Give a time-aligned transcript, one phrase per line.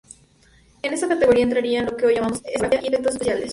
[0.81, 3.49] En esta categoría entrarían lo que hoy llamamos escenografía y efectos especiales.